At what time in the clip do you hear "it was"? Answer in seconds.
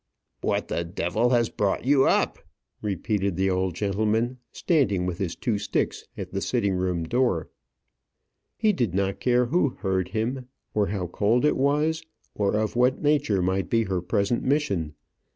11.45-12.01